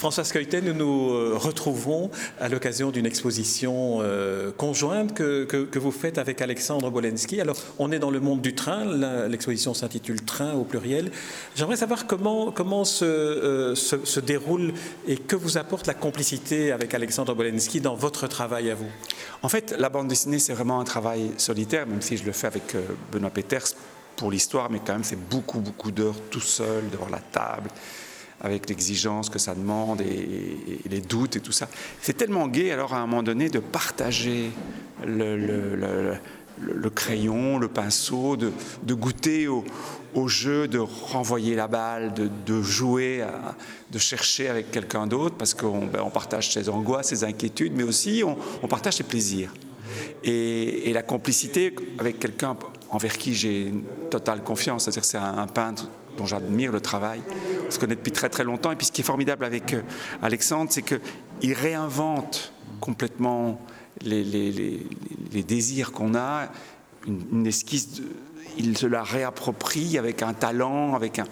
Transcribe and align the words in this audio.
François 0.00 0.24
Skeuten, 0.24 0.64
nous 0.64 0.72
nous 0.72 1.10
euh, 1.10 1.34
retrouvons 1.36 2.10
à 2.40 2.48
l'occasion 2.48 2.90
d'une 2.90 3.04
exposition 3.04 3.98
euh, 4.00 4.50
conjointe 4.50 5.12
que, 5.12 5.78
vous 5.78 5.92
faites 5.92 6.16
avec 6.16 6.40
Alexandre 6.40 6.88
Bolensky. 6.88 7.38
Alors, 7.38 7.58
on 7.78 7.92
est 7.92 7.98
dans 7.98 8.10
le 8.10 8.18
monde 8.18 8.40
du 8.40 8.54
train, 8.54 8.86
l'exposition 9.28 9.74
s'intitule 9.74 10.22
Train 10.22 10.54
au 10.54 10.64
pluriel. 10.64 11.12
J'aimerais 11.54 11.76
savoir 11.76 12.06
comment, 12.06 12.50
comment 12.50 12.84
euh, 13.02 13.74
se, 13.74 14.02
se, 14.02 14.20
déroule 14.20 14.72
et 15.06 15.18
que 15.18 15.36
vous 15.36 15.58
apporte 15.58 15.86
la 15.86 15.92
complicité 15.92 16.72
avec 16.72 16.94
Alexandre 16.94 17.34
Bolensky 17.34 17.82
dans 17.82 17.94
votre 17.94 18.26
travail 18.26 18.70
à 18.70 18.74
vous? 18.74 18.88
En 19.42 19.50
fait, 19.50 19.74
la 19.78 19.90
bande 19.90 20.08
dessinée, 20.08 20.38
c'est 20.38 20.54
vraiment 20.54 20.80
un 20.80 20.84
travail 20.84 21.32
solitaire, 21.36 21.86
même 21.86 22.00
si 22.00 22.16
je 22.16 22.24
le 22.24 22.32
fais 22.32 22.46
avec 22.46 22.74
Benoît 23.12 23.28
Peters 23.28 23.74
pour 24.16 24.30
l'histoire, 24.30 24.70
mais 24.70 24.78
quand 24.78 24.94
même, 24.94 25.04
c'est 25.04 25.28
beaucoup, 25.28 25.60
beaucoup 25.60 25.90
d'heures 25.90 26.16
tout 26.30 26.40
seul, 26.40 26.88
devant 26.90 27.10
la 27.10 27.18
table 27.18 27.68
avec 28.40 28.68
l'exigence 28.68 29.28
que 29.28 29.38
ça 29.38 29.54
demande 29.54 30.00
et, 30.00 30.56
les 30.88 31.00
doutes 31.00 31.36
et 31.36 31.40
tout 31.40 31.52
ça. 31.52 31.68
C'est 32.00 32.16
tellement 32.16 32.48
gai 32.48 32.70
alors 32.72 32.94
à 32.94 32.98
un 32.98 33.06
moment 33.06 33.22
donné 33.22 33.48
de 33.48 33.58
partager 33.58 34.50
le, 35.06 36.18
crayon, 36.94 37.58
le 37.58 37.68
pinceau, 37.68 38.36
de, 38.36 38.52
goûter 38.94 39.46
au, 39.48 40.28
jeu, 40.28 40.68
de 40.68 40.78
renvoyer 40.78 41.54
la 41.54 41.68
balle, 41.68 42.12
de, 42.14 42.62
jouer, 42.62 43.24
de 43.90 43.98
chercher 43.98 44.48
avec 44.48 44.70
quelqu'un 44.70 45.06
d'autre 45.06 45.36
parce 45.36 45.54
qu'on 45.54 45.86
ben, 45.86 46.08
partage 46.12 46.52
ses 46.52 46.68
angoisses, 46.68 47.08
ses 47.08 47.24
inquiétudes, 47.24 47.74
mais 47.74 47.84
aussi 47.84 48.22
on, 48.24 48.66
partage 48.68 48.96
ses 48.96 49.04
plaisirs. 49.04 49.52
Et, 50.24 50.92
la 50.92 51.02
complicité 51.02 51.74
avec 51.98 52.18
quelqu'un 52.18 52.56
envers 52.90 53.16
qui 53.16 53.34
j'ai 53.34 53.68
une 53.68 53.82
totale 54.10 54.42
confiance, 54.42 54.84
c'est-à-dire 54.84 55.04
c'est 55.04 55.18
un 55.18 55.46
peintre 55.46 55.88
dont 56.16 56.26
j'admire 56.26 56.72
le 56.72 56.80
travail. 56.80 57.20
Se 57.70 57.78
connaît 57.78 57.96
depuis 57.96 58.12
très 58.12 58.28
très 58.28 58.44
longtemps. 58.44 58.72
Et 58.72 58.76
puis 58.76 58.86
ce 58.86 58.92
qui 58.92 59.00
est 59.00 59.04
formidable 59.04 59.44
avec 59.44 59.74
euh, 59.74 59.82
Alexandre, 60.22 60.70
c'est 60.72 60.82
qu'il 60.82 61.52
réinvente 61.52 62.52
complètement 62.80 63.60
les, 64.02 64.24
les, 64.24 65.42
désirs 65.42 65.92
qu'on 65.92 66.14
a. 66.14 66.48
Une, 67.06 67.46
esquisse, 67.46 68.02
il 68.58 68.76
se 68.76 68.86
la 68.86 69.02
réapproprie 69.02 69.98
avec 69.98 70.22
un 70.22 70.34
talent, 70.34 70.94
avec 70.94 71.18
un. 71.18 71.24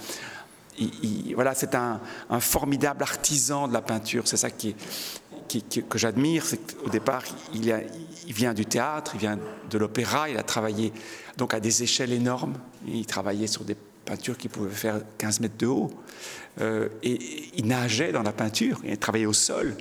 voilà, 1.35 1.55
c'est 1.55 1.75
un, 1.75 2.01
formidable 2.41 3.03
artisan 3.03 3.69
de 3.69 3.73
la 3.73 3.83
peinture. 3.83 4.27
C'est 4.27 4.37
ça 4.37 4.51
qui, 4.51 4.75
que 5.89 5.99
j'admire, 5.99 6.45
c'est 6.45 6.59
qu'au 6.59 6.91
départ, 6.91 7.23
il, 7.55 7.75
il, 8.27 8.33
vient 8.33 8.55
du 8.55 8.67
théâtre, 8.67 9.13
il 9.15 9.21
vient 9.21 9.39
de 9.71 9.79
l'opéra, 9.79 10.29
il 10.29 10.37
a 10.37 10.43
travaillé 10.43 10.93
donc 11.37 11.55
à 11.55 11.61
des 11.61 11.83
échelles 11.83 12.13
énormes. 12.13 12.55
Il 12.87 13.07
travaillait 13.07 13.47
sur 13.47 13.65
des 13.65 13.77
peinture 14.09 14.37
qui 14.37 14.49
pouvait 14.49 14.71
faire 14.71 15.01
15 15.19 15.41
mètres 15.41 15.59
de 15.59 15.67
haut. 15.67 15.91
Euh, 16.61 16.89
et 17.03 17.19
il 17.57 17.67
nageait 17.67 18.13
dans 18.13 18.23
la 18.23 18.33
peinture, 18.33 18.81
il 18.85 18.97
travaillait 18.99 19.27
au 19.27 19.33
sol. 19.33 19.77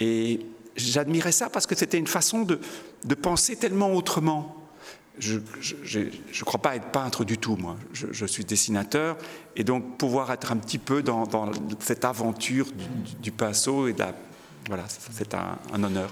Et 0.00 0.40
j'admirais 0.76 1.32
ça 1.32 1.50
parce 1.50 1.66
que 1.66 1.74
c'était 1.74 1.98
une 1.98 2.06
façon 2.06 2.42
de, 2.42 2.58
penser 3.14 3.56
tellement 3.56 3.92
autrement. 3.92 4.54
Je 5.18 5.38
ne 5.38 6.44
crois 6.44 6.60
pas 6.60 6.76
être 6.76 6.90
peintre 6.90 7.24
du 7.24 7.38
tout, 7.38 7.56
moi. 7.56 7.76
Je, 7.92 8.26
suis 8.26 8.44
dessinateur. 8.44 9.16
Et 9.56 9.64
donc, 9.64 9.96
pouvoir 9.98 10.30
être 10.30 10.52
un 10.52 10.58
petit 10.58 10.78
peu 10.78 11.02
dans, 11.02 11.26
dans 11.26 11.50
cette 11.80 12.04
aventure 12.04 12.66
du, 12.66 12.84
du 13.22 13.32
pinceau 13.32 13.88
et 13.88 13.94
de 13.94 14.00
la 14.00 14.14
voilà, 14.68 14.84
c'est 14.88 15.34
un, 15.34 15.84
honneur. 15.84 16.10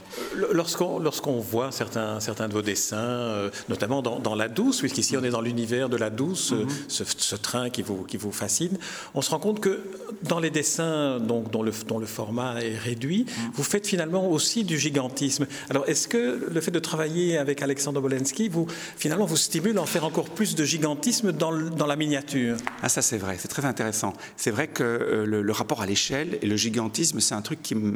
Lorsqu'on 0.52 1.00
lorsqu'on 1.00 1.40
voit 1.40 1.72
certains, 1.72 2.20
certains 2.20 2.46
de 2.48 2.52
vos 2.52 2.62
dessins, 2.62 2.96
euh, 2.96 3.50
notamment 3.68 4.00
dans, 4.00 4.34
La 4.34 4.48
Douce, 4.48 4.78
puisqu'ici 4.78 5.16
on 5.16 5.24
est 5.24 5.30
dans 5.30 5.40
l'univers 5.40 5.88
de 5.88 5.96
La 5.96 6.10
Douce, 6.10 6.52
mhm. 6.52 6.68
ce, 6.88 7.34
train 7.34 7.70
qui 7.70 7.82
vous, 7.82 8.04
qui 8.04 8.16
vous 8.16 8.30
fascine, 8.30 8.78
on 9.14 9.22
se 9.22 9.30
rend 9.30 9.40
compte 9.40 9.60
que 9.60 9.80
dans 10.22 10.38
les 10.38 10.50
dessins 10.50 11.18
donc, 11.18 11.50
dont, 11.50 11.62
le, 11.62 11.72
dont 11.88 11.98
le 11.98 12.06
format 12.06 12.62
est 12.62 12.76
réduit, 12.76 13.26
mhm. 13.26 13.50
vous 13.54 13.64
faites 13.64 13.86
finalement 13.86 14.28
aussi 14.30 14.62
du 14.62 14.78
gigantisme. 14.78 15.46
Alors 15.68 15.88
est-ce 15.88 16.06
que 16.06 16.48
le 16.48 16.60
fait 16.60 16.70
de 16.70 16.78
travailler 16.78 17.38
avec 17.38 17.60
Alexandre 17.60 18.00
Bolensky, 18.00 18.48
vous, 18.48 18.66
finalement, 18.96 19.24
vous 19.24 19.36
stimule 19.36 19.78
à 19.78 19.82
en 19.82 19.86
faire 19.86 20.04
encore 20.04 20.30
plus 20.30 20.54
de 20.54 20.64
gigantisme 20.64 21.32
dans, 21.32 21.52
dans 21.52 21.86
la 21.86 21.96
miniature? 21.96 22.56
Ah 22.82 22.88
ça 22.88 23.02
c'est 23.02 23.18
vrai, 23.18 23.36
c'est 23.38 23.48
très 23.48 23.64
intéressant. 23.64 24.12
C'est 24.36 24.52
vrai 24.52 24.68
que 24.68 24.84
euh, 24.84 25.26
le, 25.26 25.42
le, 25.42 25.52
rapport 25.52 25.82
à 25.82 25.86
l'échelle 25.86 26.38
et 26.42 26.46
le 26.46 26.56
gigantisme, 26.56 27.20
c'est 27.20 27.34
un 27.34 27.42
truc 27.42 27.62
qui 27.62 27.74
me 27.74 27.94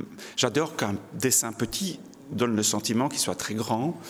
J'adore 0.48 0.76
qu'un 0.76 0.94
dessin 1.12 1.52
petit 1.52 2.00
donne 2.30 2.56
le 2.56 2.62
sentiment 2.62 3.10
qu'il 3.10 3.18
soit 3.18 3.34
très 3.34 3.52
grand. 3.52 4.00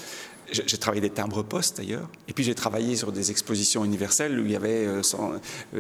J'ai 0.53 0.79
travaillé 0.79 1.01
des 1.01 1.11
timbres 1.11 1.43
postes 1.43 1.79
d'ailleurs, 1.79 2.09
et 2.29 2.33
puis 2.33 2.45
j'ai 2.45 2.55
travaillé 2.55 2.95
sur 2.95 3.11
des 3.11 3.33
expositions 3.33 3.85
universelles 3.85 4.39
où 4.39 4.45
il 4.45 4.53
y 4.53 4.55
avait 4.55 4.87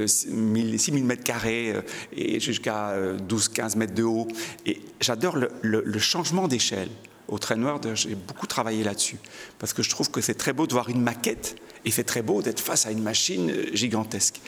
6000 0.04 1.04
mètres 1.04 1.22
carrés 1.22 1.74
euh, 1.74 1.82
et 2.12 2.40
jusqu'à 2.40 2.92
12-15 3.18 3.76
euh, 3.76 3.78
mètres 3.78 3.94
de 3.94 4.02
haut. 4.02 4.26
Et 4.66 4.80
j'adore 5.00 5.36
le, 5.36 5.98
changement 6.00 6.48
d'échelle. 6.48 6.90
Au 7.28 7.38
Train 7.38 7.54
Noir, 7.54 7.78
j'ai 7.94 8.16
beaucoup 8.16 8.48
travaillé 8.48 8.82
là-dessus, 8.82 9.18
parce 9.60 9.72
que 9.72 9.84
je 9.84 9.90
trouve 9.90 10.10
que 10.10 10.20
c'est 10.20 10.34
très 10.34 10.52
beau 10.52 10.66
de 10.66 10.72
voir 10.72 10.88
une 10.88 11.02
maquette, 11.02 11.54
et 11.84 11.92
c'est 11.92 12.02
très 12.02 12.22
beau 12.22 12.42
d'être 12.42 12.58
face 12.58 12.84
à 12.84 12.90
une 12.90 13.02
machine 13.04 13.48
euh, 13.48 13.70
gigantesque. 13.74 14.40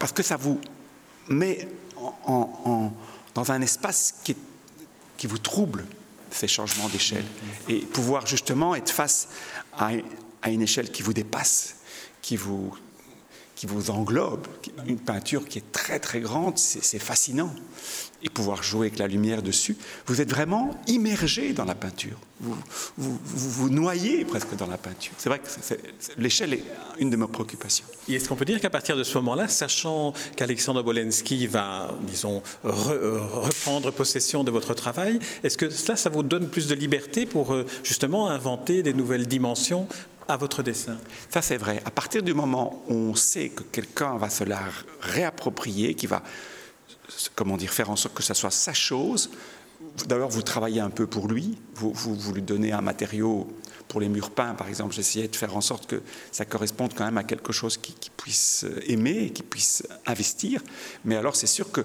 Parce 0.00 0.10
que 0.10 0.24
ça 0.24 0.36
vous 0.36 0.60
met 1.28 1.68
dans 2.26 3.52
un 3.52 3.60
espace 3.60 4.16
qui 4.24 4.32
est 4.32 4.55
qui 5.16 5.26
vous 5.26 5.38
trouble 5.38 5.84
ces 6.30 6.48
changements 6.48 6.88
d'échelle 6.88 7.24
et 7.68 7.78
pouvoir 7.78 8.26
justement 8.26 8.74
être 8.74 8.90
face 8.90 9.28
à, 9.78 9.90
une 10.46 10.62
échelle 10.62 10.90
qui 10.90 11.02
vous 11.02 11.12
dépasse, 11.12 11.76
qui 12.22 12.36
vous, 12.36 12.76
qui 13.56 13.66
vous 13.66 13.90
englobe, 13.90 14.46
une 14.86 14.98
peinture 14.98 15.48
qui 15.48 15.58
est 15.58 15.72
très 15.72 15.98
très 15.98 16.20
grande, 16.20 16.58
c'est 16.58 16.98
fascinant. 16.98 17.52
Et 18.22 18.28
pouvoir 18.28 18.62
jouer 18.62 18.88
avec 18.88 18.98
la 18.98 19.06
lumière 19.06 19.42
dessus, 19.42 19.76
vous 20.06 20.20
êtes 20.20 20.30
vraiment 20.30 20.78
immergé 20.88 21.52
dans 21.52 21.64
la 21.64 21.74
peinture. 21.74 22.18
Vous 22.40 22.56
vous, 22.98 23.70
noyez 23.70 24.24
presque 24.24 24.54
dans 24.56 24.66
la 24.66 24.76
peinture. 24.76 25.12
C'est 25.16 25.28
vrai 25.28 25.38
que 25.38 25.46
l'échelle 26.18 26.54
est 26.54 26.64
une 26.98 27.08
de 27.08 27.16
mes 27.16 27.26
préoccupations. 27.26 27.86
Et 28.08 28.14
est-ce 28.14 28.28
qu'on 28.28 28.36
peut 28.36 28.44
dire 28.44 28.60
qu'à 28.60 28.68
partir 28.68 28.96
de 28.96 29.04
ce 29.04 29.16
moment-là, 29.18 29.48
sachant 29.48 30.12
qu'Alexandre 30.36 30.82
Bolensky 30.82 31.46
va, 31.46 31.94
disons, 32.02 32.42
euh, 32.64 33.20
reprendre 33.32 33.90
possession 33.90 34.44
de 34.44 34.50
votre 34.50 34.74
travail, 34.74 35.18
est-ce 35.44 35.56
que 35.56 35.70
cela, 35.70 35.96
ça 35.96 36.10
vous 36.10 36.22
donne 36.22 36.48
plus 36.48 36.66
de 36.68 36.74
liberté 36.74 37.26
pour 37.26 37.54
euh, 37.54 37.64
justement 37.84 38.28
inventer 38.28 38.82
des 38.82 38.92
nouvelles 38.92 39.26
dimensions 39.26 39.88
à 40.28 40.36
votre 40.36 40.62
dessin. 40.62 40.98
Ça, 41.30 41.42
c'est 41.42 41.56
vrai. 41.56 41.82
À 41.84 41.90
partir 41.90 42.22
du 42.22 42.34
moment 42.34 42.82
où 42.88 42.94
on 42.94 43.14
sait 43.14 43.48
que 43.50 43.62
quelqu'un 43.62 44.16
va 44.16 44.30
se 44.30 44.44
la 44.44 44.60
réapproprier, 45.00 45.94
qui 45.94 46.06
va, 46.06 46.22
comment 47.34 47.56
dire, 47.56 47.72
faire 47.72 47.90
en 47.90 47.96
sorte 47.96 48.14
que 48.14 48.22
ça 48.22 48.34
soit 48.34 48.50
sa 48.50 48.72
chose, 48.72 49.30
d'abord, 50.06 50.30
vous 50.30 50.42
travaillez 50.42 50.80
un 50.80 50.90
peu 50.90 51.06
pour 51.06 51.28
lui, 51.28 51.58
vous, 51.74 51.92
vous, 51.92 52.32
lui 52.32 52.42
donnez 52.42 52.72
un 52.72 52.80
matériau 52.80 53.48
pour 53.88 54.00
les 54.00 54.08
murs 54.08 54.30
peints, 54.30 54.54
par 54.54 54.68
exemple, 54.68 54.94
j'essayais 54.94 55.28
de 55.28 55.36
faire 55.36 55.56
en 55.56 55.60
sorte 55.60 55.86
que 55.86 56.02
ça 56.32 56.44
corresponde 56.44 56.92
quand 56.94 57.04
même 57.04 57.18
à 57.18 57.24
quelque 57.24 57.52
chose 57.52 57.76
qui, 57.76 57.92
qui 57.94 58.10
puisse 58.10 58.66
aimer, 58.88 59.30
qui 59.30 59.44
puisse 59.44 59.86
investir. 60.06 60.60
Mais 61.04 61.14
alors, 61.14 61.36
c'est 61.36 61.46
sûr 61.46 61.70
que 61.70 61.82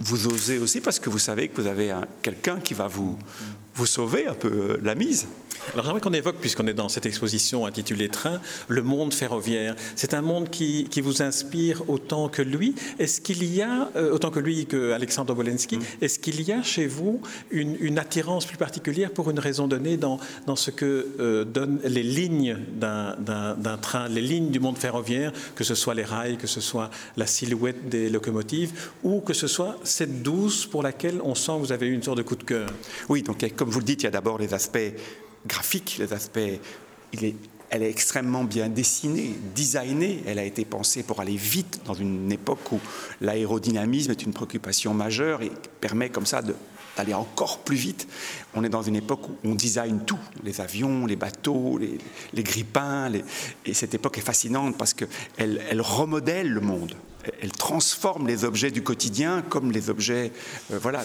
vous 0.00 0.26
osez 0.28 0.58
aussi 0.58 0.80
parce 0.80 1.00
que 1.00 1.10
vous 1.10 1.18
savez 1.18 1.48
que 1.48 1.60
vous 1.60 1.66
avez 1.66 1.94
quelqu'un 2.22 2.60
qui 2.60 2.74
va 2.74 2.86
vous, 2.86 3.18
vous 3.74 3.86
sauver 3.86 4.26
un 4.26 4.34
peu 4.34 4.48
euh, 4.48 4.78
la 4.82 4.94
mise. 4.94 5.26
Alors 5.74 5.84
j'aimerais 5.84 6.00
qu'on 6.00 6.12
évoque, 6.12 6.36
puisqu'on 6.36 6.66
est 6.66 6.74
dans 6.74 6.88
cette 6.88 7.06
exposition 7.06 7.66
intitulée 7.66 8.08
Train, 8.08 8.40
le 8.68 8.82
monde 8.82 9.12
ferroviaire. 9.12 9.76
C'est 9.96 10.14
un 10.14 10.22
monde 10.22 10.48
qui, 10.50 10.84
qui, 10.90 11.00
vous 11.00 11.22
inspire 11.22 11.88
autant 11.88 12.28
que 12.28 12.42
lui. 12.42 12.74
Est-ce 12.98 13.20
qu'il 13.20 13.44
y 13.44 13.60
a, 13.60 13.90
euh, 13.96 14.12
autant 14.12 14.30
que 14.30 14.40
lui 14.40 14.66
que 14.66 14.92
Alexandre 14.92 15.34
Bolensky, 15.34 15.76
mm. 15.76 15.82
est-ce 16.00 16.18
qu'il 16.18 16.40
y 16.42 16.52
a 16.52 16.62
chez 16.62 16.86
vous 16.86 17.20
une, 17.50 17.76
une, 17.80 17.98
attirance 17.98 18.46
plus 18.46 18.56
particulière 18.56 19.10
pour 19.10 19.30
une 19.30 19.38
raison 19.38 19.68
donnée 19.68 19.96
dans, 19.96 20.18
dans 20.46 20.56
ce 20.56 20.70
que 20.70 21.08
euh, 21.20 21.44
donnent 21.44 21.80
les 21.84 22.02
lignes 22.02 22.56
d'un 22.76 23.78
train, 23.80 24.08
les 24.08 24.22
lignes 24.22 24.50
du 24.50 24.60
monde 24.60 24.78
ferroviaire, 24.78 25.32
que 25.54 25.64
ce 25.64 25.74
soit 25.74 25.94
les 25.94 26.04
rails, 26.04 26.38
que 26.38 26.46
ce 26.46 26.60
soit 26.60 26.90
la 27.16 27.26
silhouette 27.26 27.88
des 27.88 28.08
locomotives, 28.08 28.72
ou 29.02 29.20
que 29.20 29.34
ce 29.34 29.46
soit 29.46 29.78
cette 29.84 30.22
douce 30.22 30.66
pour 30.66 30.82
laquelle 30.82 31.20
on 31.24 31.34
sent 31.34 31.52
que 31.52 31.66
vous 31.66 31.72
avez 31.72 31.86
eu 31.86 31.92
une 31.92 32.02
sorte 32.02 32.18
de 32.18 32.22
coup 32.22 32.36
de 32.36 32.44
cœur? 32.44 32.68
Oui, 33.08 33.22
donc 33.22 33.44
comme 33.56 33.70
vous 33.70 33.80
le 33.80 33.84
dites, 33.84 34.02
il 34.02 34.04
y 34.04 34.08
a 34.08 34.12
d'abord 34.12 34.38
les 34.38 34.54
aspects 34.54 34.78
graphique, 35.46 35.96
les 35.98 36.12
aspects. 36.12 36.38
Elle 37.70 37.82
est 37.82 37.90
extrêmement 37.90 38.44
bien 38.44 38.68
dessinée, 38.68 39.34
designée. 39.54 40.22
Elle 40.26 40.38
a 40.38 40.44
été 40.44 40.64
pensée 40.64 41.02
pour 41.02 41.20
aller 41.20 41.36
vite 41.36 41.80
dans 41.84 41.94
une 41.94 42.30
époque 42.32 42.72
où 42.72 42.80
l'aérodynamisme 43.20 44.10
est 44.10 44.22
une 44.22 44.32
préoccupation 44.32 44.94
majeure 44.94 45.42
et 45.42 45.52
permet 45.80 46.08
comme 46.08 46.26
ça 46.26 46.40
d'aller 46.96 47.14
encore 47.14 47.58
plus 47.58 47.76
vite. 47.76 48.08
On 48.54 48.64
est 48.64 48.70
dans 48.70 48.82
une 48.82 48.96
époque 48.96 49.28
où 49.28 49.36
on 49.44 49.54
design 49.54 50.00
tout, 50.06 50.18
les 50.44 50.60
avions, 50.60 51.04
les 51.04 51.16
bateaux, 51.16 51.78
les, 51.78 51.98
les 52.32 52.42
grippins. 52.42 53.12
Et 53.66 53.74
cette 53.74 53.94
époque 53.94 54.18
est 54.18 54.22
fascinante 54.22 54.76
parce 54.78 54.94
qu'elle 54.94 55.62
elle 55.70 55.80
remodèle 55.80 56.48
le 56.48 56.60
monde. 56.60 56.94
Elle 57.40 57.52
transforme 57.52 58.26
les 58.26 58.44
objets 58.44 58.70
du 58.70 58.82
quotidien 58.82 59.42
comme 59.42 59.72
les 59.72 59.90
objets, 59.90 60.32
euh, 60.72 60.78
voilà, 60.80 61.04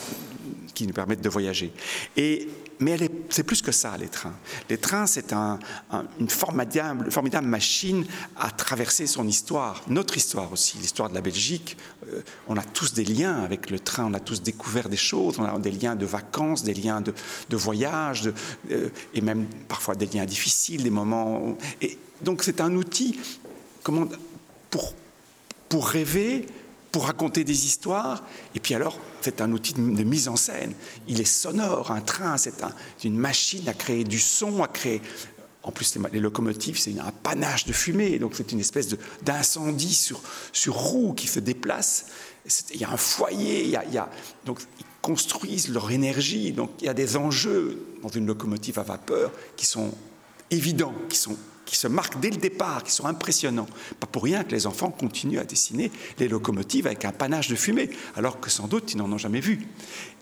qui 0.73 0.87
nous 0.87 0.93
permettent 0.93 1.21
de 1.21 1.29
voyager. 1.29 1.71
Et 2.17 2.47
mais 2.79 2.97
c'est 3.29 3.43
plus 3.43 3.61
que 3.61 3.71
ça, 3.71 3.95
les 3.97 4.07
trains. 4.07 4.33
Les 4.69 4.77
trains, 4.77 5.07
c'est 5.07 5.31
une 5.31 6.29
formidable, 6.29 7.11
formidable, 7.11 7.47
machine 7.47 8.05
à 8.35 8.51
traverser 8.51 9.07
son 9.07 9.27
histoire, 9.27 9.83
notre 9.87 10.17
histoire 10.17 10.51
aussi, 10.51 10.77
l'histoire 10.77 11.09
de 11.09 11.15
la 11.15 11.21
Belgique. 11.21 11.77
Euh, 12.09 12.21
on 12.47 12.57
a 12.57 12.63
tous 12.63 12.93
des 12.93 13.05
liens 13.05 13.41
avec 13.43 13.69
le 13.69 13.79
train, 13.79 14.05
on 14.05 14.13
a 14.13 14.19
tous 14.19 14.41
découvert 14.41 14.89
des 14.89 14.97
choses, 14.97 15.39
on 15.39 15.45
a 15.45 15.59
des 15.59 15.71
liens 15.71 15.95
de 15.95 16.05
vacances, 16.05 16.63
des 16.63 16.73
liens 16.73 17.01
de, 17.01 17.13
voyage, 17.55 18.31
euh, 18.71 18.89
et 19.13 19.21
même 19.21 19.45
parfois 19.67 19.95
des 19.95 20.07
liens 20.07 20.25
difficiles, 20.25 20.83
des 20.83 20.89
moments. 20.89 21.57
Et 21.81 21.97
donc 22.21 22.43
c'est 22.43 22.59
un 22.59 22.75
outil 22.75 23.19
pour, 24.69 24.93
pour 25.73 25.87
rêver, 25.87 26.45
pour 26.91 27.07
raconter 27.07 27.43
des 27.43 27.65
histoires. 27.65 28.23
Et 28.53 28.59
puis 28.59 28.75
alors, 28.75 28.99
c'est 29.21 29.41
un 29.41 29.51
outil 29.51 29.73
de, 29.73 29.79
mise 30.03 30.27
en 30.27 30.35
scène. 30.35 30.75
Il 31.07 31.19
est 31.19 31.25
sonore, 31.25 31.89
un 31.89 32.01
train, 32.01 32.37
c'est 32.37 32.53
une 33.03 33.17
machine 33.17 33.67
à 33.67 33.73
créer 33.73 34.03
du 34.03 34.19
son, 34.19 34.61
à 34.61 34.67
créer... 34.67 35.01
En 35.63 35.71
plus, 35.71 35.97
les, 36.11 36.19
locomotives, 36.19 36.77
c'est 36.77 36.91
un 36.99 37.11
panache 37.23 37.65
de 37.65 37.73
fumée, 37.73 38.19
donc 38.19 38.33
c'est 38.35 38.51
une 38.51 38.59
espèce 38.59 38.95
d'incendie 39.23 39.95
sur, 39.95 40.21
sur 40.51 40.75
roue 40.75 41.13
qui 41.13 41.25
se 41.25 41.39
déplace. 41.39 42.05
Il 42.71 42.79
y 42.79 42.83
a 42.83 42.91
un 42.91 42.97
foyer, 42.97 43.63
il 43.63 43.71
y 43.71 43.97
a, 43.97 44.09
donc 44.45 44.59
ils 44.77 44.85
construisent 45.01 45.69
leur 45.69 45.89
énergie, 45.89 46.51
donc 46.51 46.69
il 46.81 46.85
y 46.85 46.89
a 46.89 46.93
des 46.93 47.17
enjeux 47.17 47.83
dans 48.03 48.09
une 48.09 48.27
locomotive 48.27 48.77
à 48.77 48.83
vapeur 48.83 49.31
qui 49.55 49.65
sont 49.65 49.91
évidents, 50.51 50.93
qui 51.09 51.17
sont 51.17 51.35
qui 51.73 51.79
se 51.79 51.87
marquent 51.87 52.19
dès 52.19 52.29
le 52.29 52.37
départ, 52.37 52.83
qui 52.83 52.91
sont 52.91 53.07
impressionnants. 53.07 53.65
Pas 53.99 54.05
pour 54.05 54.23
rien 54.23 54.43
que 54.43 54.51
les 54.51 54.67
enfants 54.67 54.91
continuent 54.91 55.39
à 55.39 55.43
dessiner 55.43 55.91
les 56.19 56.27
locomotives 56.27 56.85
avec 56.85 57.03
un 57.03 57.11
panache 57.11 57.47
de 57.47 57.55
fumée, 57.55 57.89
alors 58.15 58.39
que 58.39 58.51
sans 58.51 58.67
doute 58.67 58.93
ils 58.93 58.97
n'en 58.97 59.11
ont 59.11 59.17
jamais 59.17 59.39
vu. 59.39 59.67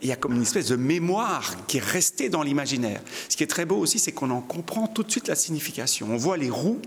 il 0.01 0.07
y 0.07 0.13
a 0.13 0.15
comme 0.15 0.33
une 0.33 0.43
espèce 0.43 0.69
de 0.69 0.77
mémoire 0.77 1.57
qui 1.67 1.77
est 1.77 1.83
restée 1.83 2.29
dans 2.29 2.41
l'imaginaire. 2.41 3.01
Ce 3.27 3.35
qui 3.35 3.43
est 3.43 3.47
très 3.47 3.65
beau 3.65 3.75
aussi, 3.75 3.99
c'est 3.99 4.13
qu'on 4.13 4.29
en 4.29 4.39
comprend 4.39 4.87
tout 4.87 5.03
de 5.03 5.11
suite 5.11 5.27
la 5.27 5.35
signification. 5.35 6.07
On 6.09 6.15
voit 6.15 6.37
les 6.37 6.49
roues, 6.49 6.79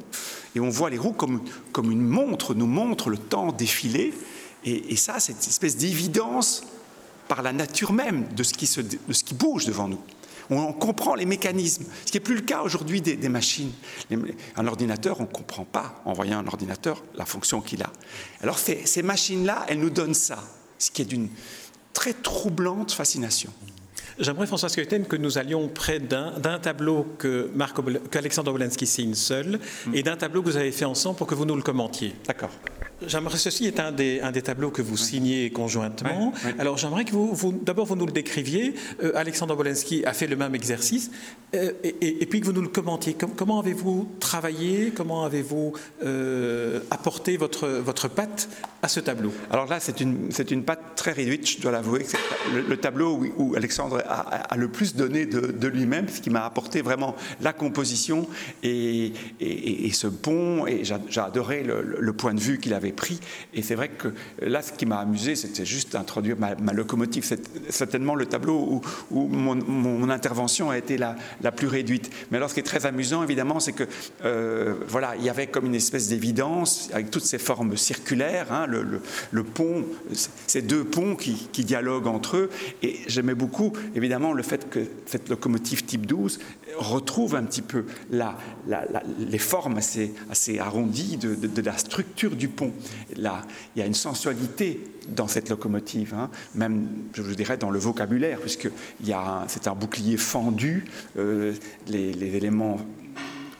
et 0.56 0.60
on 0.60 0.70
voit 0.70 0.88
les 0.88 0.96
roues 0.98 1.12
comme, 1.12 1.42
comme 1.72 1.90
une 1.90 2.00
montre, 2.00 2.54
nous 2.54 2.66
montre 2.66 3.10
le 3.10 3.18
temps 3.18 3.52
défiler. 3.52 4.14
Et, 4.64 4.96
ça, 4.96 5.20
c'est 5.20 5.32
une 5.32 5.38
espèce 5.40 5.76
d'évidence 5.76 6.64
par 7.28 7.42
la 7.42 7.52
nature 7.52 7.92
même 7.92 8.26
de 8.34 8.42
ce, 8.42 8.54
qui 8.54 8.66
se, 8.66 8.80
de 8.80 9.12
ce 9.12 9.24
qui 9.24 9.34
bouge 9.34 9.66
devant 9.66 9.88
nous 9.88 10.00
on 10.50 10.72
comprend 10.72 11.14
les 11.14 11.26
mécanismes, 11.26 11.84
ce 12.04 12.12
qui 12.12 12.16
n'est 12.16 12.22
plus 12.24 12.34
le 12.34 12.42
cas 12.42 12.62
aujourd'hui 12.62 13.00
des, 13.00 13.28
machines. 13.28 13.72
Un 14.56 14.66
ordinateur, 14.66 15.20
on 15.20 15.24
ne 15.24 15.28
comprend 15.28 15.64
pas, 15.64 16.02
en 16.04 16.12
voyant 16.12 16.38
un 16.38 16.46
ordinateur, 16.46 17.02
la 17.14 17.24
fonction 17.24 17.60
qu'il 17.60 17.82
a. 17.82 17.90
Alors 18.42 18.58
ces 18.58 19.02
machines-là, 19.02 19.64
elles 19.68 19.80
nous 19.80 19.90
donnent 19.90 20.14
ça, 20.14 20.38
ce 20.78 20.90
qui 20.90 21.02
est 21.02 21.06
d'une 21.06 21.28
très 21.92 22.12
troublante 22.12 22.92
fascination. 22.92 23.52
J'aimerais, 24.18 24.46
François 24.46 24.68
Skeuten, 24.68 25.06
que 25.06 25.16
nous 25.16 25.38
allions 25.38 25.68
près 25.68 25.98
d'un 25.98 26.58
tableau 26.60 27.06
que 27.18 27.50
qu'Alexandre 28.10 28.50
Obolensky 28.50 28.86
signe 28.86 29.14
seul 29.14 29.58
et 29.92 30.02
d'un 30.02 30.16
tableau 30.16 30.42
que 30.42 30.50
vous 30.50 30.56
avez 30.56 30.72
fait 30.72 30.84
ensemble 30.84 31.16
pour 31.16 31.26
que 31.26 31.34
vous 31.34 31.44
nous 31.44 31.56
le 31.56 31.62
commentiez. 31.62 32.14
D'accord. 32.26 32.50
J'aimerais, 33.06 33.36
ceci 33.38 33.66
est 33.66 33.80
un 33.80 33.92
des, 33.92 34.20
un 34.20 34.30
des 34.30 34.42
tableaux 34.42 34.70
que 34.70 34.80
vous 34.80 34.96
signez 34.96 35.50
conjointement. 35.50 36.32
Alors 36.58 36.78
j'aimerais 36.78 37.04
que 37.04 37.10
vous, 37.10 37.34
vous 37.34 37.52
d'abord 37.52 37.86
vous 37.86 37.96
nous 37.96 38.06
le 38.06 38.12
décriviez. 38.12 38.74
Euh, 39.02 39.12
Alexandre 39.14 39.56
Bolensky 39.56 40.04
a 40.04 40.12
fait 40.12 40.26
le 40.26 40.36
même 40.36 40.54
exercice 40.54 41.10
euh, 41.54 41.72
et, 41.82 42.24
puis 42.26 42.40
que 42.40 42.46
vous 42.46 42.52
nous 42.52 42.62
le 42.62 42.68
commentiez. 42.68 43.14
comment 43.14 43.58
avez-vous 43.58 44.08
travaillé 44.20 44.92
Comment 44.94 45.24
avez-vous 45.24 45.72
euh, 46.04 46.80
apporté 46.90 47.36
votre, 47.36 47.68
votre 47.68 48.08
patte 48.08 48.48
à 48.82 48.88
ce 48.88 49.00
tableau? 49.00 49.32
Alors 49.50 49.66
là, 49.66 49.80
c'est 49.80 50.00
une, 50.00 50.30
une 50.50 50.64
patte 50.64 50.94
très 50.96 51.12
réduite, 51.12 51.48
je 51.48 51.60
dois 51.60 51.72
l'avouer. 51.72 52.06
Le, 52.54 52.62
le, 52.62 52.76
tableau 52.76 53.20
où, 53.36 53.54
Alexandre 53.56 54.02
a, 54.08 54.56
le 54.56 54.68
plus 54.68 54.94
donné 54.94 55.26
de, 55.26 55.68
lui-même, 55.68 56.08
ce 56.08 56.20
qui 56.20 56.30
m'a 56.30 56.44
apporté 56.44 56.82
vraiment 56.82 57.16
la 57.40 57.52
composition 57.52 58.28
et, 58.62 59.12
ce 59.92 60.06
pont. 60.06 60.66
Et 60.66 60.82
j'ai 60.84 61.20
adoré 61.20 61.62
le, 61.62 62.12
point 62.12 62.34
de 62.34 62.40
vue 62.40 62.58
qu'il 62.58 62.74
avait 62.74 62.92
pris. 62.92 63.20
Et 63.54 63.62
c'est 63.62 63.74
vrai 63.74 63.88
que 63.88 64.08
là, 64.40 64.62
ce 64.62 64.72
qui 64.72 64.86
m'a 64.86 64.98
amusé, 64.98 65.36
c'était 65.36 65.64
juste 65.64 65.92
d'introduire 65.92 66.36
ma, 66.38 66.72
locomotive. 66.72 67.24
C'est 67.24 67.42
certainement 67.70 68.14
le 68.14 68.26
tableau 68.26 68.82
où, 69.10 69.26
mon, 69.26 70.08
intervention 70.10 70.70
a 70.70 70.78
été 70.78 70.98
la, 70.98 71.16
plus 71.52 71.68
réduite. 71.68 72.10
Mais 72.30 72.36
alors, 72.36 72.50
ce 72.50 72.54
qui 72.54 72.60
est 72.60 72.64
très 72.64 72.86
amusant, 72.86 73.22
évidemment, 73.22 73.60
c'est 73.60 73.72
que 73.72 73.84
euh, 74.24 74.74
voilà, 74.88 75.14
il 75.16 75.24
y 75.24 75.30
avait 75.30 75.46
comme 75.46 75.66
une 75.66 75.74
espèce 75.74 76.08
d'évidence 76.08 76.90
avec 76.92 77.10
toutes 77.10 77.24
ces 77.24 77.38
formes 77.38 77.76
circulaires, 77.76 78.52
hein, 78.52 78.66
le, 78.66 79.44
pont, 79.44 79.84
ces 80.46 80.62
deux 80.62 80.84
ponts 80.84 81.16
qui 81.16 81.64
dialoguent 81.64 82.06
entre 82.06 82.36
eux. 82.36 82.50
Et 82.82 83.00
j'aimais 83.06 83.34
beaucoup, 83.34 83.72
évidemment, 83.94 84.32
le 84.32 84.42
fait 84.42 84.68
que 84.68 84.80
cette 85.06 85.28
locomotive 85.28 85.84
type 85.84 86.06
12 86.06 86.38
retrouve 86.76 87.36
un 87.36 87.44
petit 87.44 87.62
peu 87.62 87.86
les 88.10 89.38
formes 89.38 89.78
assez, 89.78 90.58
arrondies 90.58 91.16
de, 91.16 91.62
la 91.62 91.76
structure 91.78 92.36
du 92.36 92.48
pont. 92.48 92.72
Là, 93.16 93.42
il 93.74 93.80
y 93.80 93.82
a 93.82 93.86
une 93.86 93.94
sensualité 93.94 94.80
dans 95.08 95.28
cette 95.28 95.50
locomotive, 95.50 96.14
hein, 96.14 96.30
même, 96.54 96.88
je 97.12 97.22
vous 97.22 97.34
dirais, 97.34 97.56
dans 97.56 97.70
le 97.70 97.78
vocabulaire, 97.78 98.40
puisque 98.40 98.68
c'est 99.48 99.68
un 99.68 99.74
bouclier 99.74 100.16
fendu, 100.16 100.84
euh, 101.16 101.52
les, 101.86 102.36
éléments 102.36 102.78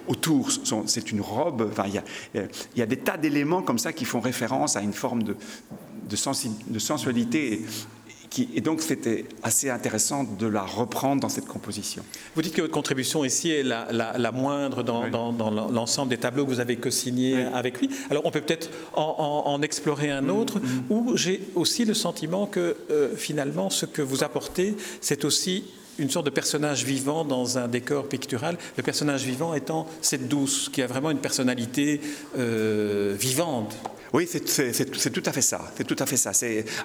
autour, 0.08 0.50
c'est 0.86 1.12
une 1.12 1.20
robe. 1.20 1.69
Enfin, 1.70 1.84
il, 1.86 2.02
y 2.76 2.82
a, 2.82 2.86
des 2.86 2.96
tas 2.96 3.16
d'éléments 3.16 3.62
comme 3.62 3.78
ça 3.78 3.92
qui 3.92 4.04
font 4.04 4.20
référence 4.20 4.76
à 4.76 4.82
une 4.82 4.92
forme 4.92 5.22
de 5.22 6.16
sensualité 6.78 7.62
et 8.54 8.60
donc 8.60 8.81
c'était 8.81 9.25
assez 9.42 9.70
intéressant 9.70 10.25
de 10.25 10.46
la 10.46 10.62
reprendre 10.62 11.20
dans 11.20 11.28
cette 11.28 11.46
composition. 11.46 12.02
Vous 12.34 12.42
dites 12.42 12.54
que 12.54 12.62
votre 12.62 12.72
contribution 12.72 13.25
ici 13.25 13.50
est 13.50 13.62
la, 13.62 14.32
moindre 14.32 14.82
dans, 14.82 15.69
l'ensemble 15.70 16.10
des 16.10 16.19
tableaux 16.19 16.44
que 16.44 16.50
vous 16.50 16.60
avez 16.60 16.76
co-signés 16.76 17.44
avec 17.54 17.81
lui. 17.81 17.90
Alors 18.10 18.26
on 18.26 18.31
peut 18.31 18.40
peut-être 18.40 18.70
en, 18.94 19.60
explorer 19.62 20.10
un 20.10 20.28
autre, 20.28 20.58
mm-hmm. 20.58 20.90
où 20.90 21.16
j'ai 21.16 21.40
aussi 21.54 21.84
le 21.84 21.94
sentiment 21.94 22.46
que 22.46 22.76
euh, 22.90 23.14
finalement 23.16 23.70
ce 23.70 23.86
que 23.86 24.02
vous 24.02 24.25
apportez, 24.25 24.76
c'est 25.00 25.25
aussi 25.25 25.64
une 25.98 26.10
sorte 26.10 26.26
de 26.26 26.31
personnage 26.31 26.84
vivant 26.84 27.25
dans 27.25 27.58
un 27.58 27.69
décor 27.69 28.08
pictural, 28.08 28.58
le 28.76 28.82
personnage 28.82 29.25
vivant 29.25 29.54
étant 29.54 29.86
cette 30.00 30.28
douce, 30.28 30.69
qui 30.72 30.82
a 30.82 30.86
vraiment 30.86 31.10
une 31.10 31.19
personnalité 31.19 32.00
euh, 32.38 33.14
vivante. 33.19 33.76
Oui, 34.14 34.28
c'est 34.31 35.12
tout 35.12 35.22
à 35.26 35.32
fait 35.32 35.43
ça. 35.43 35.61
C'est 35.76 35.84
tout 35.84 35.96
à 35.99 36.06
fait 36.06 36.16
ça. 36.16 36.31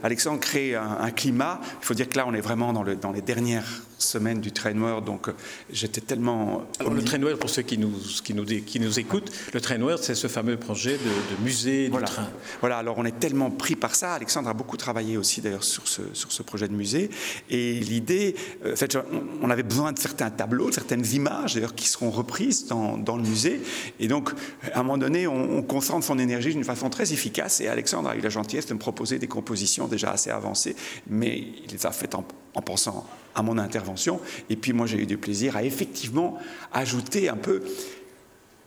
Alexandre 0.02 0.40
crée 0.40 0.76
un, 0.76 1.12
climat. 1.12 1.62
Il 1.80 1.86
faut 1.86 1.94
dire 1.94 2.10
que 2.10 2.18
là, 2.18 2.26
on 2.28 2.34
est 2.34 2.42
vraiment 2.42 2.74
dans, 2.74 2.82
le, 2.82 2.96
dans 2.96 3.12
les 3.12 3.22
dernières 3.22 3.84
semaines 4.02 4.42
du 4.42 4.52
Train 4.52 4.78
World, 4.78 5.06
donc 5.06 5.28
euh, 5.30 5.34
j'étais 5.72 6.02
tellement. 6.02 6.66
Alors, 6.80 6.94
le 6.94 7.04
Train 7.04 7.22
World, 7.22 7.40
pour 7.40 7.50
ceux 7.50 7.62
qui 7.62 7.78
nous, 7.78 7.94
qui 8.24 8.34
nous, 8.34 8.46
qui 8.46 8.80
nous 8.80 9.00
écoutent, 9.00 9.32
le 9.54 9.62
Train 9.62 9.80
World, 9.80 10.02
c'est 10.02 10.16
ce 10.16 10.28
fameux 10.28 10.58
projet 10.58 10.94
de, 10.94 11.44
musée 11.44 11.90
du 11.90 12.04
train. 12.04 12.28
Voilà. 12.62 12.78
Alors, 12.78 12.98
on 12.98 13.06
est 13.06 13.20
tellement 13.20 13.52
pris 13.52 13.76
par 13.76 13.96
ça. 13.96 14.14
Alexandre 14.14 14.50
a 14.50 14.54
beaucoup 14.54 14.78
travaillé 14.78 15.18
aussi 15.18 15.42
d'ailleurs 15.42 15.64
sur 15.64 15.88
ce, 15.88 16.02
sur 16.14 16.32
ce 16.32 16.42
projet 16.44 16.68
de 16.68 16.74
musée. 16.74 17.10
Et 17.50 17.74
l'idée, 17.80 18.36
euh, 18.66 18.74
en 18.74 18.76
fait, 18.76 18.98
on 19.42 19.50
avait 19.50 19.64
besoin 19.64 19.92
de 19.92 20.00
certains 20.00 20.32
tableaux, 20.32 20.70
de 20.70 20.74
certaines 20.74 21.06
images 21.14 21.54
d'ailleurs 21.54 21.76
qui 21.76 21.88
seront 21.88 22.10
reprises 22.10 22.68
dans, 22.68 22.98
dans, 22.98 23.18
le 23.18 23.24
musée. 23.24 23.62
Et 24.00 24.08
donc, 24.08 24.32
à 24.74 24.80
un 24.80 24.84
moment 24.84 24.98
donné, 24.98 25.28
on, 25.28 25.58
on 25.58 25.62
concentre 25.62 26.06
son 26.06 26.18
énergie 26.18 26.54
d'une 26.54 26.64
façon 26.64 26.90
très 26.90 27.14
efficace 27.14 27.20
efficace. 27.20 27.62
Et 27.62 27.68
Alexandre 27.68 28.10
a 28.10 28.16
eu 28.16 28.22
la 28.22 28.30
gentillesse 28.30 28.68
de 28.68 28.74
me 28.74 28.80
proposer 28.80 29.20
des 29.20 29.28
compositions 29.28 29.88
déjà 29.88 30.12
assez 30.12 30.30
avancées, 30.30 30.76
mais 31.08 31.38
il 31.38 31.72
les 31.72 31.86
a 31.86 31.92
faites 31.92 32.16
en, 32.16 32.26
en 32.56 32.62
pensant 32.62 33.06
à 33.36 33.42
mon 33.42 33.58
intervention. 33.58 34.20
Et 34.50 34.56
puis 34.56 34.74
moi, 34.74 34.86
j'ai 34.86 34.98
eu 34.98 35.06
du 35.06 35.18
plaisir 35.18 35.56
à 35.56 35.64
effectivement 35.64 36.38
ajouter 36.74 37.30
un 37.30 37.38
peu 37.38 37.64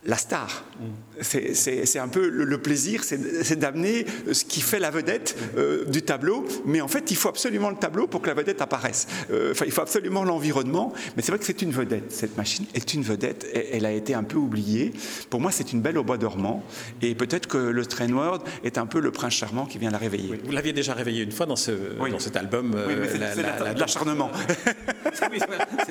la 0.05 0.17
star. 0.17 0.65
C'est 1.21 1.99
un 1.99 2.09
peu 2.09 2.29
le, 2.29 2.59
plaisir, 2.59 3.05
c'est 3.05 3.59
d'amener 3.59 4.05
ce 4.33 4.45
qui 4.45 4.61
fait 4.61 4.81
la 4.81 4.91
vedette 4.91 5.37
euh, 5.57 5.85
du 5.85 6.03
tableau, 6.03 6.45
mais 6.65 6.81
en 6.81 6.89
fait, 6.89 7.11
il 7.11 7.17
faut 7.17 7.29
absolument 7.29 7.71
le 7.71 7.77
tableau 7.77 8.09
pour 8.09 8.21
que 8.21 8.29
la 8.29 8.35
vedette 8.35 8.61
apparaisse. 8.61 9.07
Euh, 9.31 9.53
enfin, 9.53 9.65
il 9.65 9.73
faut 9.73 9.83
absolument 9.83 10.25
l'environnement, 10.25 10.93
mais 11.17 11.23
c'est 11.23 11.31
vrai 11.31 11.39
que 11.39 11.45
c'est 11.45 11.63
une 11.63 11.71
vedette. 11.71 12.11
Cette 12.11 12.37
machine 12.37 12.67
est 12.75 12.95
une 12.95 13.03
vedette, 13.03 13.47
elle 13.55 13.87
a 13.87 13.93
été 13.93 14.15
un 14.15 14.25
peu 14.25 14.39
oubliée. 14.39 14.93
Pour 15.31 15.41
moi, 15.41 15.53
c'est 15.53 15.73
une 15.73 15.81
belle 15.81 15.99
au 15.99 16.05
bois 16.05 16.19
dormant, 16.19 16.65
et 17.01 17.15
peut-être 17.15 17.47
que 17.47 17.59
le 17.59 17.87
Trainword 17.87 18.43
est 18.65 18.79
un 18.79 18.87
peu 18.87 19.01
le 19.01 19.13
prince 19.13 19.35
charmant 19.35 19.67
qui 19.67 19.79
vient 19.79 19.91
la 19.91 19.99
réveiller. 19.99 20.41
vous 20.45 20.53
l'aviez 20.53 20.73
déjà 20.73 20.95
réveillé 20.95 21.23
une 21.23 21.33
fois 21.33 21.47
dans, 21.47 21.57
ce, 21.57 21.73
dans 21.99 22.19
cet 22.19 22.37
album. 22.37 22.75
Oui, 22.89 22.95
c'est 23.11 23.19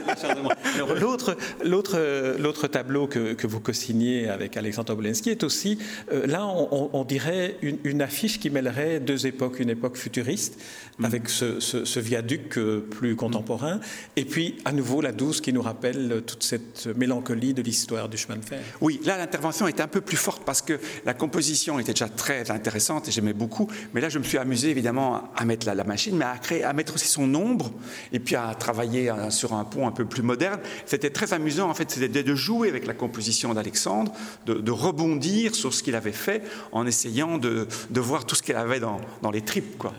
l'acharnement. 0.06 0.52
Alors 0.76 0.96
l'autre, 0.96 1.38
tableau 2.68 3.08
que, 3.08 3.34
que 3.34 3.48
vous 3.48 3.60
avec 4.30 4.58
Alexandre 4.58 4.94
Obolensky 4.94 5.30
est 5.30 5.44
aussi, 5.44 5.78
euh, 6.12 6.28
là 6.28 6.46
on, 6.46 6.90
on 6.94 7.04
dirait 7.04 7.58
une, 7.62 7.78
une, 7.84 8.02
affiche 8.02 8.40
qui 8.40 8.50
mêlerait 8.50 9.00
deux 9.00 9.28
époques, 9.28 9.60
une 9.60 9.70
époque 9.70 9.98
futuriste 9.98 10.60
mm. 11.00 11.06
avec 11.06 11.30
ce, 11.30 11.60
ce, 11.60 11.86
ce, 11.86 12.00
viaduc 12.00 12.58
euh, 12.58 12.80
plus 12.80 13.16
contemporain, 13.16 13.80
et 14.16 14.26
puis 14.26 14.58
à 14.66 14.72
nouveau 14.72 15.02
la 15.02 15.12
douce 15.12 15.42
qui 15.42 15.54
nous 15.54 15.62
rappelle 15.62 16.24
toute 16.26 16.44
cette 16.44 16.88
mélancolie 16.96 17.54
de 17.54 17.62
l'histoire 17.62 18.10
du 18.10 18.18
chemin 18.18 18.38
de 18.38 18.46
fer. 18.46 18.62
Oui, 18.82 19.00
là 19.06 19.18
l'intervention 19.18 19.68
est 19.68 19.80
un 19.80 19.88
peu 19.88 20.02
plus 20.02 20.18
forte 20.18 20.44
parce 20.46 20.62
que 20.62 20.80
la 21.06 21.14
composition 21.14 21.80
était 21.80 21.94
déjà 21.94 22.10
très 22.10 22.52
intéressante 22.52 23.08
et 23.08 23.12
j'aimais 23.12 23.34
beaucoup, 23.34 23.70
mais 23.94 24.02
là 24.02 24.10
je 24.10 24.20
me 24.20 24.24
suis 24.24 24.38
amusé 24.38 24.70
évidemment 24.70 25.32
à 25.36 25.46
mettre 25.46 25.68
la, 25.68 25.76
la 25.76 25.84
machine, 25.84 26.16
mais 26.18 26.26
à, 26.26 26.38
créer, 26.38 26.64
à 26.64 26.74
mettre 26.74 26.96
aussi 26.96 27.08
son 27.08 27.34
ombre, 27.36 27.72
et 28.12 28.20
puis 28.20 28.36
à 28.36 28.54
travailler 28.56 29.10
euh, 29.10 29.30
sur 29.30 29.54
un 29.54 29.64
pont 29.64 29.88
un 29.88 29.92
peu 29.92 30.06
plus 30.06 30.24
moderne. 30.24 30.60
C'était 30.86 31.10
très 31.10 31.34
amusant, 31.34 31.70
en 31.70 31.74
fait, 31.74 31.92
c'était 31.92 32.24
de 32.24 32.36
jouer 32.36 32.70
avec 32.70 32.86
la 32.86 32.94
composition 32.94 33.54
d'Alexandre, 33.54 33.91
de, 34.46 34.72
rebondir 34.72 35.56
sur 35.56 35.74
ce 35.74 35.84
qu'il 35.84 35.96
avait 35.96 36.12
fait 36.12 36.44
en 36.72 36.86
essayant 36.86 37.38
de, 37.38 37.68
voir 37.96 38.26
tout 38.26 38.36
ce 38.36 38.44
qu'il 38.44 38.56
avait 38.56 38.80
dans, 38.80 39.32
les 39.32 39.42
tripes. 39.42 39.78
Quoi. 39.78 39.94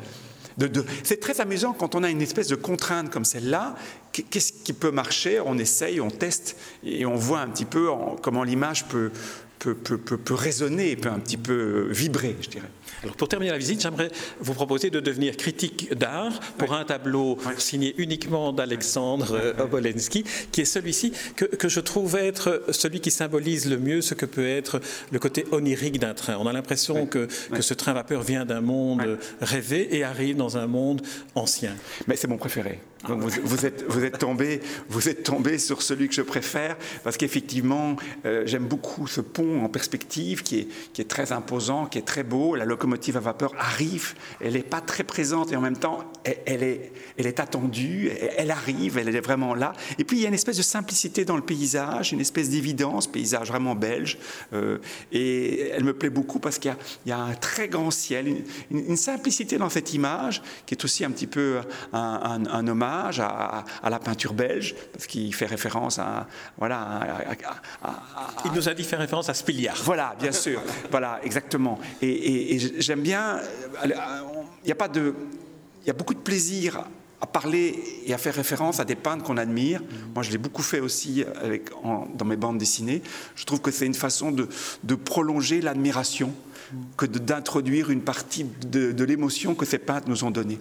C'est 1.03 1.21
très 1.21 1.41
amusant 1.41 1.73
quand 1.73 1.95
on 1.95 2.03
a 2.03 2.11
une 2.11 2.23
espèce 2.23 2.49
de 2.49 2.57
contrainte 2.57 3.11
comme 3.11 3.25
celle-là. 3.25 3.75
Qu'est-ce 4.13 4.53
qui 4.53 4.73
peut 4.73 4.91
marcher? 4.91 5.41
On 5.41 5.57
essaye, 5.59 6.01
on 6.01 6.11
teste 6.11 6.57
et 6.85 7.07
on 7.07 7.17
voit 7.17 7.41
un 7.41 7.49
petit 7.49 7.65
peu 7.65 7.91
en, 7.91 8.17
comment 8.17 8.45
l'image 8.45 8.85
peut, 8.87 9.11
peut, 9.59 9.75
peut, 9.75 9.99
peut, 9.99 10.19
peut 10.19 10.35
résonner, 10.35 10.97
peut 10.97 11.09
un 11.09 11.19
petit 11.19 11.39
peu 11.39 11.89
vibrer, 11.91 12.37
je 12.41 12.49
dirais. 12.51 12.71
Alors 13.03 13.17
pour 13.17 13.29
terminer 13.29 13.53
la 13.53 13.59
visite, 13.59 13.81
j'aimerais 13.81 14.11
vous 14.41 14.55
proposer 14.55 14.91
de 14.91 15.01
devenir 15.01 15.37
critique 15.37 15.93
d'art 15.95 16.39
pour 16.59 16.71
oui. 16.71 16.77
un 16.77 16.85
tableau 16.85 17.39
oui. 17.47 17.53
signé 17.59 17.95
uniquement 17.99 18.53
d'Alexandre 18.53 19.39
oui. 19.43 19.63
Obolensky, 19.63 20.25
qui 20.53 20.61
est 20.61 20.67
celui-ci 20.67 21.13
que, 21.37 21.45
que, 21.45 21.69
je 21.69 21.81
trouve 21.81 22.17
être 22.17 22.65
celui 22.71 23.01
qui 23.01 23.11
symbolise 23.11 23.69
le 23.69 23.79
mieux 23.79 24.03
ce 24.03 24.15
que 24.15 24.27
peut 24.27 24.47
être 24.47 24.81
le 25.11 25.19
côté 25.19 25.47
onirique 25.51 25.99
d'un 25.99 26.15
train. 26.15 26.37
On 26.39 26.47
a 26.47 26.53
l'impression 26.53 27.07
que, 27.07 27.29
que, 27.53 27.63
ce 27.63 27.75
train 27.75 27.93
vapeur 27.93 28.23
vient 28.23 28.45
d'un 28.45 28.61
monde 28.61 29.19
rêvé 29.41 29.97
et 29.97 30.05
arrive 30.05 30.37
dans 30.37 30.57
un 30.57 30.67
monde 30.67 31.03
ancien. 31.35 31.75
Mais 32.07 32.17
c'est 32.17 32.29
mon 32.29 32.39
préféré. 32.39 32.81
Donc 33.09 33.21
vous, 33.21 33.31
vous, 33.43 33.67
êtes, 33.67 33.85
vous, 33.89 34.05
êtes 34.05 34.19
tombé, 34.19 34.61
vous 34.89 35.09
êtes 35.09 35.25
tombé 35.25 35.59
sur 35.59 35.83
celui 35.83 36.09
que 36.09 36.15
je 36.15 36.23
préfère 36.23 36.77
parce 37.03 37.17
qu'effectivement, 37.17 37.97
euh, 38.25 38.45
j'aime 38.47 38.67
beaucoup 38.67 39.07
ce 39.07 39.21
pont 39.21 39.65
en 39.65 39.69
perspective 39.69 40.43
qui 40.43 40.61
est, 40.61 40.69
qui 40.93 41.01
est 41.01 41.11
très 41.11 41.33
imposant, 41.33 41.87
qui 41.87 41.99
est 41.99 42.07
très 42.07 42.23
beau. 42.23 42.55
La 42.55 42.65
locomotive 42.83 43.17
à 43.17 43.21
vapeur 43.21 43.53
arrive, 43.59 44.15
elle 44.41 44.55
n'est 44.55 44.63
pas 44.63 44.81
très 44.81 45.05
présente 45.05 45.53
et 45.53 45.57
en 45.57 45.61
même 45.61 45.77
temps, 45.77 46.05
elle, 46.25 46.39
elle, 46.47 46.63
est, 46.65 46.93
elle 47.17 47.27
est 47.27 47.39
attendue, 47.39 48.11
elle, 48.37 48.51
arrive, 48.51 48.99
elle 48.99 49.15
est 49.15 49.21
vraiment 49.21 49.55
là. 49.55 49.73
Et 49.99 50.05
puis 50.05 50.17
il 50.17 50.23
y 50.23 50.25
a 50.25 50.29
une 50.29 50.35
espèce 50.35 50.57
de 50.57 50.63
simplicité 50.63 51.25
dans 51.25 51.37
le 51.37 51.43
paysage, 51.43 52.13
une 52.13 52.21
espèce 52.21 52.51
d'évidence, 52.51 53.07
paysage 53.07 53.49
vraiment 53.49 53.77
belge. 53.77 54.19
Euh, 54.53 54.79
et 55.13 55.69
elle 55.69 55.85
me 55.85 55.95
plaît 55.95 56.11
beaucoup 56.11 56.41
parce 56.41 56.59
qu'il 56.59 56.75
y, 57.07 57.11
y, 57.11 57.13
a 57.13 57.19
un 57.19 57.35
très 57.35 57.69
grand 57.69 57.93
ciel, 57.93 58.27
une, 58.27 58.43
une, 58.73 58.91
une, 58.91 58.97
simplicité 58.97 59.59
dans 59.59 59.71
cette 59.71 59.95
image 59.95 60.43
qui 60.67 60.75
est 60.75 60.85
aussi 60.85 61.05
un 61.05 61.11
petit 61.11 61.29
peu 61.29 61.61
un, 61.93 61.99
un, 61.99 62.47
un 62.47 62.67
hommage 62.67 63.21
à, 63.21 63.65
à, 63.83 63.91
la 63.91 63.99
peinture 64.01 64.35
belge, 64.35 64.75
parce 64.93 65.07
qu'il 65.07 65.33
fait 65.35 65.47
référence 65.47 66.01
à. 66.01 66.27
Voilà, 66.59 66.81
à, 67.83 68.03
Il 68.45 68.53
nous 68.53 68.69
a 68.69 68.75
dit 68.75 68.85
faire 68.85 68.99
référence 68.99 69.29
à 69.29 69.35
Spiliard. 69.35 69.77
Voilà, 69.85 70.17
bien 70.19 70.33
sûr. 70.33 70.61
voilà, 70.91 71.21
exactement. 71.23 71.79
Et, 72.01 72.09
et, 72.09 72.55
et 72.57 72.72
j'aime 72.79 73.03
bien. 73.03 73.41
Il 73.85 73.95
n'y 74.67 74.73
a 74.73 74.77
pas 74.77 74.89
de. 74.89 75.15
Il 75.83 75.87
y 75.89 75.91
a 75.91 75.95
beaucoup 75.95 76.15
de 76.15 76.21
plaisir 76.21 76.85
à 77.21 77.27
parler 77.27 77.79
et 78.05 78.13
à 78.15 78.19
faire 78.19 78.35
référence 78.35 78.81
à 78.81 78.85
des 78.85 78.97
peintres 78.97 79.25
qu'on 79.25 79.37
admire. 79.37 79.81
Moi, 80.15 80.23
je 80.23 80.31
l'ai 80.31 80.39
beaucoup 80.39 80.63
fait 80.63 80.81
aussi 80.81 81.25
avec, 81.41 81.71
en, 81.85 82.07
dans 82.17 82.25
mes 82.25 82.37
bandes 82.37 82.59
dessinées. 82.59 83.03
Je 83.37 83.45
trouve 83.45 83.61
que 83.61 83.71
c'est 83.71 83.87
une 83.87 83.95
façon 83.95 84.33
de, 84.33 84.49
de 84.83 84.95
prolonger 84.95 85.61
l'admiration 85.61 86.33
que 86.97 87.07
d'introduire 87.07 87.91
une 87.91 88.03
partie 88.03 88.45
de, 88.45 88.93
de 88.93 89.05
l'émotion 89.05 89.55
que 89.55 89.67
ces 89.67 89.79
peintres 89.79 90.09
nous 90.09 90.25
ont 90.25 90.31
donnée. 90.31 90.59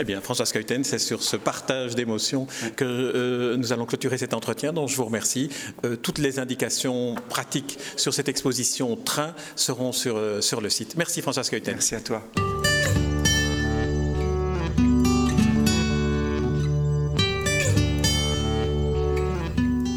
Eh 0.00 0.04
bien, 0.04 0.20
François 0.20 0.46
Skeuten, 0.46 0.84
c'est 0.84 0.98
sur 0.98 1.22
ce 1.22 1.36
partage 1.36 1.96
d'émotions 1.96 2.46
que 2.76 2.84
euh, 2.84 3.56
nous 3.56 3.72
allons 3.72 3.84
clôturer 3.84 4.16
cet 4.16 4.32
entretien, 4.32 4.72
dont 4.72 4.86
je 4.86 4.96
vous 4.96 5.04
remercie. 5.04 5.50
Euh, 5.84 5.96
toutes 5.96 6.18
les 6.18 6.38
indications 6.38 7.16
pratiques 7.28 7.78
sur 7.96 8.14
cette 8.14 8.28
exposition 8.28 8.94
train 8.94 9.34
seront 9.56 9.90
sur, 9.90 10.16
euh, 10.16 10.40
sur 10.40 10.60
le 10.60 10.70
site. 10.70 10.94
Merci 10.96 11.20
François 11.20 11.42
Skeuten. 11.42 11.74
Merci 11.74 11.96
à 11.96 12.00
toi. 12.00 12.22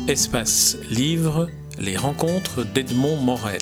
Espace 0.08 0.78
Livre, 0.90 1.48
les 1.78 1.96
rencontres 1.96 2.64
d'Edmond 2.64 3.18
Morel. 3.18 3.62